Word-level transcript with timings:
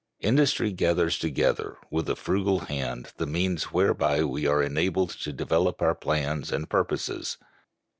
Industry 0.21 0.71
gathers 0.71 1.19
together, 1.19 1.77
with 1.91 2.09
a 2.09 2.15
frugal 2.15 2.61
hand, 2.61 3.13
the 3.17 3.27
means 3.27 3.65
whereby 3.65 4.23
we 4.23 4.47
are 4.47 4.63
enabled 4.63 5.11
to 5.21 5.31
develop 5.31 5.79
our 5.79 5.93
plans 5.93 6.51
and 6.51 6.67
purposes. 6.67 7.37